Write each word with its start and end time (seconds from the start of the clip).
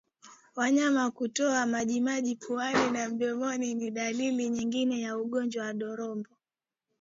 Wanyama 0.55 1.11
kutoka 1.11 1.65
majimaji 1.65 2.35
puani 2.35 2.91
na 2.91 3.09
mdomoni 3.09 3.73
ni 3.75 3.91
dalili 3.91 4.49
nyingine 4.49 5.01
ya 5.01 5.17
ugonjwa 5.17 5.65
wa 5.65 5.73
ndorobo 5.73 6.29